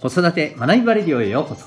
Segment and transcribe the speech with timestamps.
[0.00, 1.66] 子育て学びバレディオへようこそ。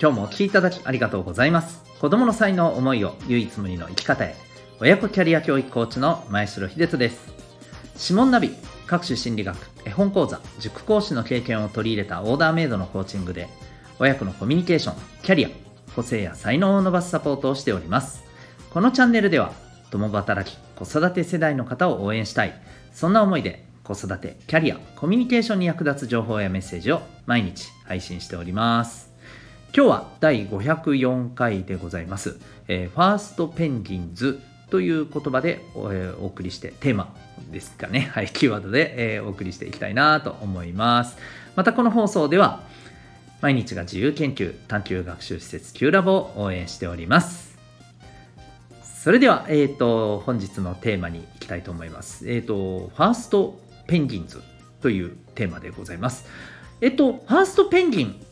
[0.00, 1.82] 今日もお聴きいただきありがとうございます。
[2.00, 4.36] 子供の才能思いを唯一無二の生き方へ。
[4.78, 7.26] 親子キャリア教育コーチの前城秀人です。
[8.00, 8.54] 指紋ナビ
[8.86, 13.48] 各種心理学絵本講座塾講師の経験を取り入れたオーダーメイドのコーチングで
[13.98, 15.50] 親子のコミュニケーションキャリア
[15.96, 18.22] 個性や才能を伸ばすサポートをしております。
[18.70, 19.50] このチャンネルでは
[19.90, 22.54] 共働き子育て世代の方を応援したい。
[22.92, 29.12] そんな思いで子育て、キャリア、コミュニケーションに役立つ情報やメッセージを毎日配信しております。
[29.72, 32.40] 今日は第504回でございます。
[32.66, 34.40] えー、ファーストペンギンズ
[34.70, 37.14] という言葉でお,、えー、お送りして、テーマ
[37.52, 38.10] ですかね。
[38.12, 41.16] はい、キーワードで、えー、お送りしていきたいなと思います。
[41.54, 42.64] またこの放送では、
[43.40, 47.56] 毎日が自由研究探究学習施設 Q ラボを応援しております。
[48.82, 52.28] それでは、えっ、ー、と、本日のテーマに行きたいと思います。
[52.28, 54.42] えっ、ー、と、ファーストペンギンズ
[54.80, 56.26] というテーマでございます。
[56.80, 58.26] えっと、ファーストペンギン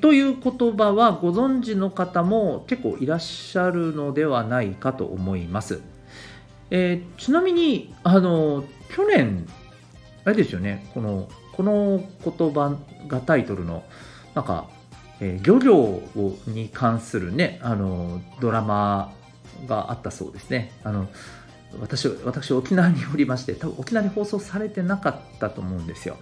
[0.00, 5.82] という言葉はご存知の方も結構いらっしゃるのではないかと思います。
[6.70, 9.46] えー、ちなみに、あの、去年、
[10.24, 13.84] あれですよね、この、この言葉がタイトルの、
[14.34, 14.68] なんか、
[15.20, 16.02] えー、漁業
[16.46, 19.12] に関するね、あの、ドラマ
[19.68, 20.72] があったそうですね。
[20.82, 21.08] あの、
[21.80, 26.16] 私私沖縄におりまして多分沖縄に放送されてなかったと思うんですよ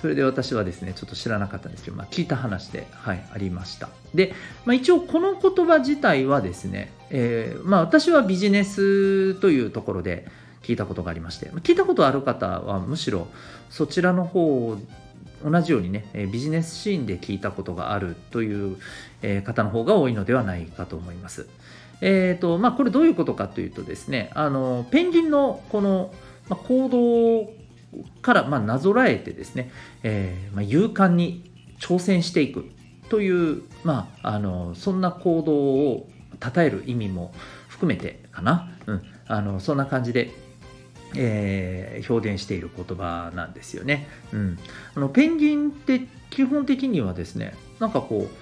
[0.00, 10.26] それで私はですねちょっと知らなかったんですけど、まあ、聞いた話で、はい、ありましたで、まあ、一応この言葉自体はですね、えー、まあ、私はビジネスというところで
[10.62, 13.28] 聞いたことがありまして聞いたことある方はむしろ
[13.70, 14.76] そちらの方
[15.44, 18.78] 同じようにねビジネスシーンで聞いたことがあるという
[19.44, 21.48] 方の方が多いのではないかと思います。
[22.04, 26.12] えーとまあ、これどういうことかというとですねあのペンギンのこの、
[26.48, 27.52] まあ、行動
[28.20, 29.70] からまあなぞらえてですね、
[30.02, 32.68] えーまあ、勇敢に挑戦していく
[33.08, 36.08] という、まあ、あのそんな行動を
[36.42, 37.32] 称える意味も
[37.68, 40.30] 含めてかな、うん、あのそんな感じで、
[41.16, 44.58] えー、表現している言葉なんですよね、うん、
[44.96, 46.00] あのペンギンって
[46.30, 48.36] 基本的にはですねなんかこう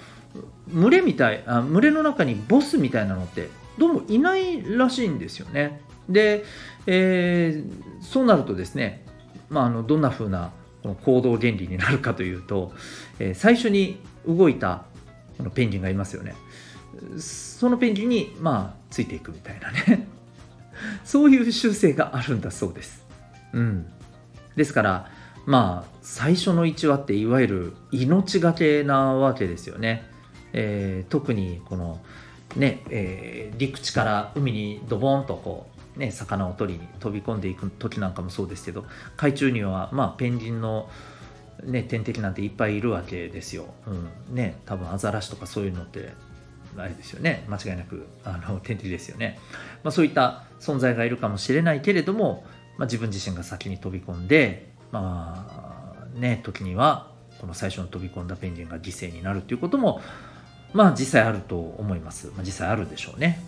[0.73, 3.49] 群れみたいあ群れの中にボスみたいなのって
[3.79, 5.81] どうもいないらしいんですよね。
[6.09, 6.45] で、
[6.87, 9.05] えー、そうなるとですね、
[9.49, 10.53] まあ、あのどんな風な
[10.83, 12.73] この行動原理になるかというと、
[13.19, 14.85] えー、最初に動いた
[15.39, 16.35] このペンギンがいますよね。
[17.19, 20.07] そのペンギンに、まあ、ついていくみたいなね。
[21.05, 23.05] そういう習性があるんだそうです。
[23.53, 23.87] うん。
[24.57, 25.11] ですから、
[25.47, 30.10] まあ、最初の1話っていわゆる命がけなわけですよね。
[30.53, 32.01] えー、特にこの
[32.57, 35.67] ね、えー、陸地から海にドボンとこ
[35.97, 38.85] う、ね、魚を取りに飛び込んでいく時なんかもそうですけど
[39.17, 40.89] 海中には、まあ、ペンギンの、
[41.65, 43.67] ね、天敵なんていっぱいいるわけですよ。
[43.87, 44.35] うん。
[44.35, 46.13] ね、多分アザラシとかそういうのって
[46.77, 47.45] あれですよね。
[47.49, 49.39] 間違いなくあの天敵ですよね、
[49.83, 52.45] まあ、そういった存在がいるかもしれないけれども、
[52.77, 57.09] まあ、自分自身が先に飛び込んでまあね時には
[57.41, 60.01] この最初の飛び込んだペンギンが犠牲になるということも
[60.73, 62.29] まあ実際あると思います。
[62.29, 63.45] まあ、実際あるでしょうね。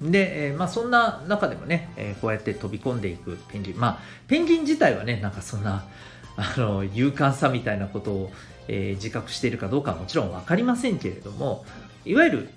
[0.00, 0.10] うん。
[0.10, 3.78] で、えー、まあそんな中でもね、えー、こうやって飛び込んでいくペンギン。
[3.78, 5.84] まあペンギン自体はね、なんかそんな、
[6.36, 8.32] あの、勇敢さみたいなことを、
[8.66, 11.64] えー、自覚しているかどうかはもちろん分かりませんけれども、
[12.04, 12.48] いわゆる、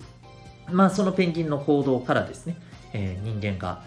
[0.72, 2.58] まあそのペンギンの行動からですね、
[2.94, 3.84] え人間が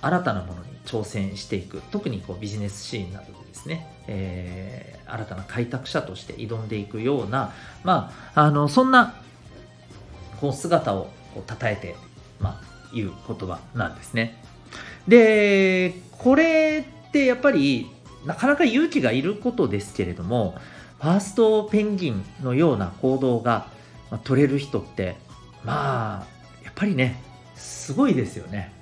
[0.00, 1.82] 新たなものに挑戦していく。
[1.90, 7.52] 特にこうビジネスシーンなどでですね、え新たな開拓者として挑んでいくような、
[7.82, 9.14] まあ、あの、そんな
[10.40, 11.96] こう姿をこう称えて、
[12.40, 12.62] まあ、
[12.94, 14.42] 言う言葉なんですね。
[15.06, 17.90] で、これってやっぱり
[18.26, 20.56] なかなか勇気がいることですけれども、
[21.00, 23.68] ファーストペンギンのような行動が
[24.24, 25.16] 取れる人って、
[25.64, 26.26] まあ、
[26.64, 27.22] やっぱりね、
[27.54, 28.72] すごいですよね。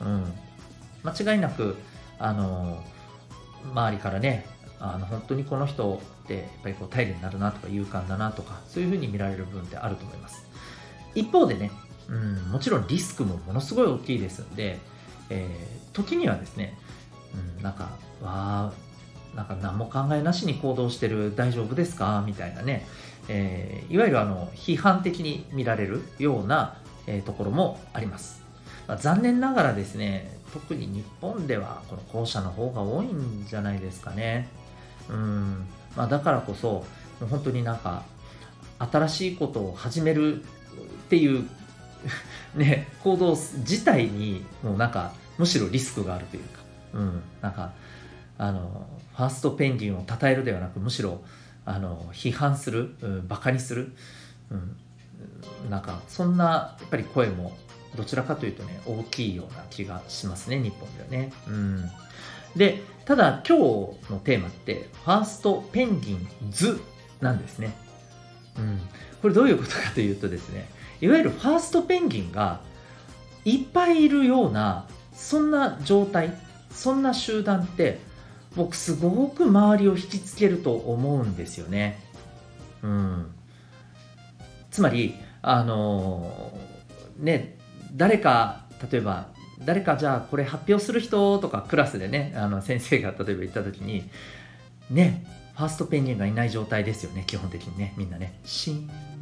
[0.00, 0.32] うん。
[1.02, 1.76] 間違いなく、
[2.18, 2.82] あの、
[3.72, 4.46] 周りからね、
[4.80, 10.44] あの本当にこの人ってやっぱりこう頼りになるなとか勇敢だなとかそういうふうに見られる部分ってあると思います。
[11.14, 11.70] 一方でね、
[12.08, 14.78] うん、もちろんリスクもものすごい大きいですんで、
[15.30, 16.76] えー、時にはですね、
[17.56, 17.90] うん、なんか、
[18.22, 22.22] わー、なんか何も考えなしに行動してる大丈夫ですか？
[22.26, 22.86] みたいなね、
[23.28, 26.76] えー、いわゆるあの批判的に見られるような、
[27.06, 28.42] えー、ところもあります。
[28.86, 34.48] まあ、残念ながらですね、特に日本ではこの後者の方が多いんじゃないですかね。
[35.08, 36.84] うんまあ、だからこそ、
[37.30, 38.02] 本当になんか
[38.78, 40.44] 新しいことを始める
[41.04, 41.48] っていう
[42.54, 46.60] ね、行動自体にもうなんかむしろリスクがあるというか、
[46.92, 47.72] うん、なんか
[48.38, 48.86] あの
[49.16, 51.22] ファーストペンギンを称えるではなくむしろ
[51.64, 53.92] あの批判する、うん、バカにする、
[54.50, 57.56] うん、なんかそんなやっぱり声も
[57.96, 61.32] どちらかというとね大きいような気がしますね日本ではね。
[61.48, 61.90] うん。
[62.56, 63.62] でただ今日
[64.12, 66.80] のテーマってファーストペンギンズ
[67.20, 67.74] なんですね。
[68.56, 68.80] うん、
[69.20, 70.68] これどういうことかというとですね
[71.04, 72.60] いわゆるファーストペンギンが
[73.44, 76.34] いっぱいいるようなそんな状態
[76.70, 78.00] そんな集団って
[78.56, 82.00] 僕すごく周りを引きつけると思うんですよね。
[82.82, 83.34] うん、
[84.70, 86.58] つまりあの、
[87.18, 87.58] ね
[87.94, 89.28] 誰か例えば
[89.64, 94.10] 誰かじゃあこれ発表する人とかクラスでねあの先生が例えば言った時に
[94.90, 95.24] ね
[95.54, 99.13] ファーストペンギンがいない状態ですよね基本的にねみんなねシーン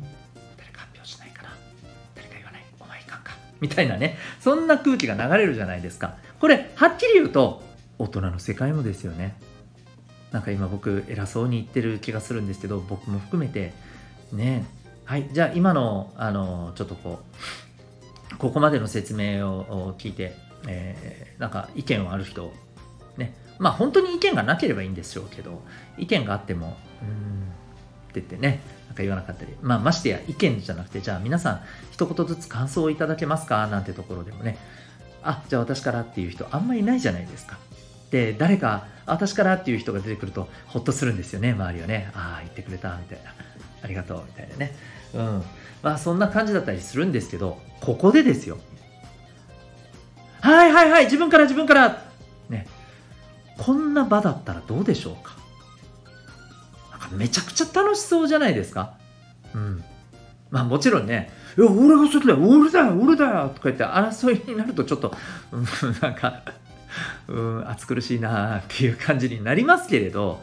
[3.62, 4.18] みたいなね。
[4.40, 6.16] そんな空気が流れるじゃないですか。
[6.40, 7.62] これはっきり言うと
[7.98, 9.36] 大人の世界もですよね。
[10.32, 13.72] なんか今僕偉そうに言ってる気がするんですけど僕も含めて。
[14.32, 14.66] ね。
[15.04, 17.20] はいじゃあ今のあのちょっとこ
[18.32, 20.34] うここまでの説明を聞いて、
[20.66, 22.52] えー、なんか意見はある人
[23.16, 23.34] ね。
[23.60, 25.62] まあ本当に意見がなければいいんでしょうけど
[25.98, 27.42] 意見があってもうん
[28.10, 28.60] って言ってね。
[28.92, 31.60] なんか言わなかったり、まあ、ましてや意見じゃなくてじゃあ皆さん
[31.92, 33.66] 一言ずつ感想をいただけますか？
[33.68, 34.58] なんてところでもね。
[35.22, 37.56] あじゃあ私からっていう人あんまりいないじゃないですか。
[38.10, 42.10] で誰か私からっていう人が出てくるとほっとするんですよね周りはね。
[42.12, 43.32] ああ言ってくれたみたいな。
[43.82, 44.76] ありがとうみたいなね。
[45.14, 45.42] うん。
[45.82, 48.58] まあそんな感じだったりするんですけどここでですよ。
[50.42, 52.02] はいはいはい自分から自分から。
[52.50, 52.66] ね。
[53.56, 55.41] こんな場だったらどうでしょうかなんか？
[57.12, 58.94] めちゃくちゃ楽しそうじゃないですか。
[59.54, 59.84] うん。
[60.52, 65.14] まあもちろんね「いや俺がそれだよ俺だよ俺だよ」とか言って争いになるとちょっと、
[65.50, 65.64] うん、
[66.02, 66.42] なんか
[67.26, 70.42] うん暑苦しいなっていう感じになりますけれど、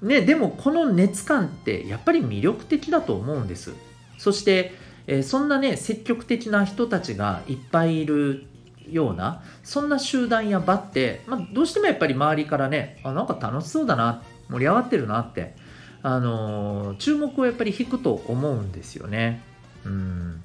[0.00, 3.74] ね、でもこの熱感ってやっぱり魅力的だと思うんです。
[4.16, 4.74] そして、
[5.08, 8.46] えー、そんなね積極的な人たちがいっぱいいる
[8.88, 15.54] ようなそんな集団や場って、まあ、どうしてもやっぱり周りからねあなんか楽しそうだな盛り上がってるなって
[16.02, 19.42] あの、注目をやっぱり引くと思うんですよね。
[19.84, 20.42] うん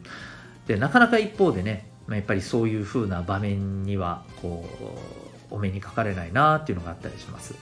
[0.68, 4.66] でなかなか一方でねやっぱりそういう風な場面にはこ
[5.52, 7.56] うお目にかかれないなっていうのがあったりします。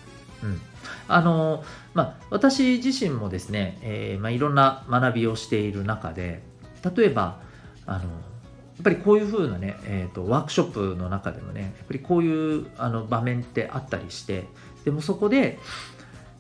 [0.43, 0.59] うん、
[1.07, 6.41] あのまあ、私自身もですね、えー、まあ、いろんな学びをしている中で
[6.95, 7.39] 例えば
[7.85, 14.47] あのやっぱりこういう風なね、えーと、ワークショップの中でもねやっぱりこういうあの場面ってあったりして
[14.83, 15.59] でもそこで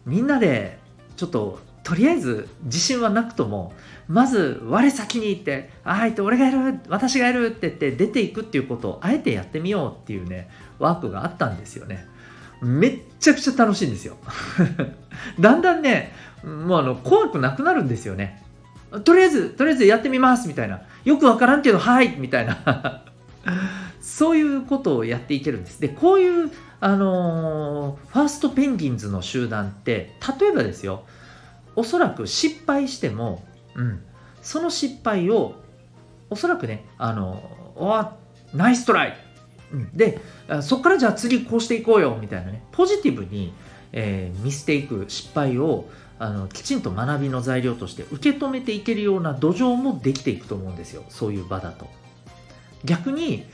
[0.07, 0.79] みんなで
[1.21, 3.73] ちょっととりあえず自信はなくとも
[4.07, 12.07] まず我先に行ってあえて俺がやる私がやるって言って出ていくっていうことをあえてやってみようっていうねワークがあったんですよね。
[12.59, 14.17] めっちゃくちゃ楽しいんですよ。
[15.39, 16.11] だんだんね
[16.43, 18.41] もうあの怖くなくなるんですよね。
[19.03, 20.81] とりあえずとりあえずやってみますみたいな。
[21.05, 23.03] よくわからんけどはいみたいな。
[24.01, 25.79] そういうことをやっていけるんです。
[25.79, 26.51] でこういう
[26.81, 31.05] あのー、ファーストペンギンズの集団って例えばですよ
[31.75, 33.43] おそらく失敗しても、
[33.75, 34.03] うん、
[34.41, 35.55] その失敗を
[36.29, 37.41] おそらくねあの
[37.75, 39.17] おナイストライ、
[39.71, 40.19] うん、で
[40.61, 43.53] そこからじゃあ次こうしていこうよみたいなねポジティブに、
[43.93, 51.87] えー、見捨ていく失敗をあのきちんと学びの材料として受け止めていけるような土壌もできていくと思うんですよそういう場だと。
[52.83, 53.45] 逆に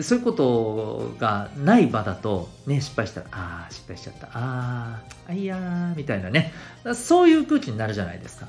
[0.00, 6.52] そういうことがない場だと、ね、失敗したら、ああ、失敗しちゃった、ああ、いやー、みたいなね、
[6.94, 8.48] そういう空気になるじゃないですか。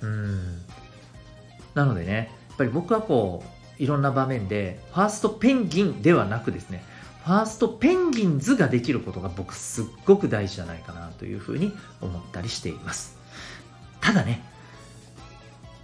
[0.00, 0.62] うん。
[1.74, 3.44] なのでね、やっぱり僕はこ
[3.78, 6.82] う、いろんな場面で、ファーストペンギンではなくですね、
[7.26, 13.18] ファーストペンギンズができることが僕すっごく大事じゃないかなというふうに思ったりしています。
[14.00, 14.42] ただね、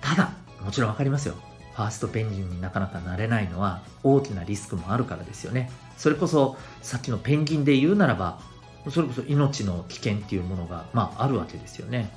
[0.01, 0.33] ただ、
[0.65, 1.35] もちろんわかりますよ。
[1.75, 5.71] ファーストペンギンになかなかなれないのは大きなリスクもあるからですよね。
[5.97, 8.39] それこそさっきのペンギンで言うならば、
[8.91, 12.11] それこそ命の危険っていうものが、まあ、あるわけですよね。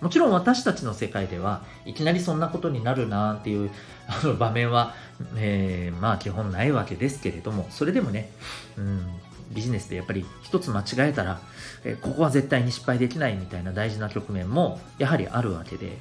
[0.00, 3.70] もちろん私たちの世界ではいきなりそんなことになるなっていう
[4.06, 4.94] あの場面は、
[5.36, 8.30] えー、まあ基本ないわけですけれども、それでもね、
[8.76, 9.06] うん、
[9.52, 11.40] ビジネスでやっぱり一つ間違えたら、
[11.84, 15.96] えー、ここは絶対に失敗できないみたいな大事な局面もやはりあるわけで、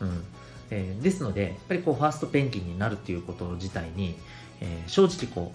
[0.00, 0.24] うん、
[0.70, 4.14] えー、ですので、やっぱりこうファーストペンギンになるっていうこと自体に、
[4.60, 5.52] えー、正直こ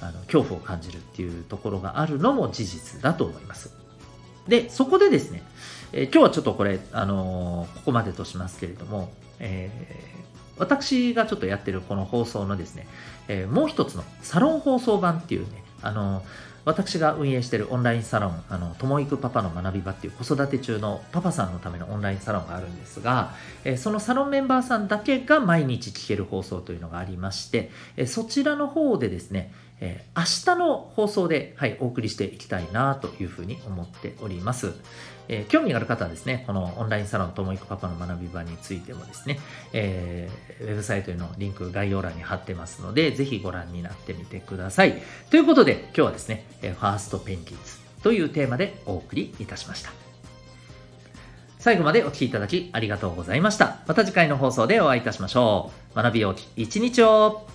[0.00, 3.74] うあの恐怖を感じるっていうところがあるのも事実だと思います。
[4.48, 5.42] で、そこでですね、
[5.92, 9.70] えー、今日はちょっとこれ、あのここまでとしますけれども、え
[10.56, 12.86] 私がちょっとやってるこの放送のですね、
[13.28, 16.22] えもう一つのサロン放送版っていうね、あの
[16.64, 23.32] 私が運営しているオンラインサロン、あの、ともいくパパの学び場っていう子育て中のパパさんのためのオンラインサロンがあるんですが、
[23.64, 34.72] えそのサロンメンバーさんだけが毎日聞ける放送というのがありまして、えそちらの方でですね、えー、明日の放送で、はい、お送りしていきたいなというふうに思っております。
[35.28, 39.38] えー、興味がある方はですね、このオンラインサロンともいくパパの学び場についてもですね、
[39.72, 45.02] えー、ウェブサイトへのリンク概要欄に貼ってますので、ぜひご覧になってみてください。
[45.30, 49.90] ということで、今日はですね、ファーストペンギンズというテーマでお送りいたしました。
[51.58, 53.78] 最後までお聴きいただきありがとうございました。
[53.86, 55.96] また次回の放送でお会いいたしましょう。
[55.96, 57.46] 学びようき一日を